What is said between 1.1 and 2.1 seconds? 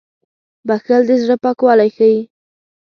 زړه پاکوالی